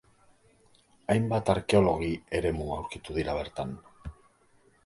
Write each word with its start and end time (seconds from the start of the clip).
Hainbat 1.15 1.51
arkeologi 1.55 2.11
eremu 2.39 2.73
aurkitu 2.79 3.19
dira 3.19 3.37
bertan. 3.41 3.79